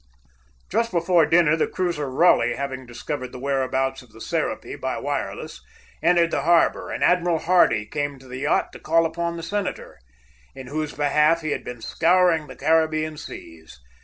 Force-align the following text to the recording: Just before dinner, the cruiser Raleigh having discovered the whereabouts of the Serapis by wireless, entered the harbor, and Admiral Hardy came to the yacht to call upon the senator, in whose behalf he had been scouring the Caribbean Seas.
Just 0.71 0.91
before 0.91 1.27
dinner, 1.27 1.55
the 1.55 1.67
cruiser 1.67 2.09
Raleigh 2.09 2.55
having 2.55 2.87
discovered 2.87 3.31
the 3.31 3.37
whereabouts 3.37 4.01
of 4.01 4.09
the 4.11 4.19
Serapis 4.19 4.79
by 4.81 4.97
wireless, 4.97 5.61
entered 6.01 6.31
the 6.31 6.41
harbor, 6.41 6.89
and 6.89 7.03
Admiral 7.03 7.37
Hardy 7.37 7.85
came 7.85 8.17
to 8.17 8.27
the 8.27 8.39
yacht 8.39 8.73
to 8.73 8.79
call 8.79 9.05
upon 9.05 9.37
the 9.37 9.43
senator, 9.43 9.99
in 10.55 10.65
whose 10.65 10.93
behalf 10.93 11.41
he 11.41 11.51
had 11.51 11.63
been 11.63 11.83
scouring 11.83 12.47
the 12.47 12.55
Caribbean 12.55 13.15
Seas. 13.15 13.79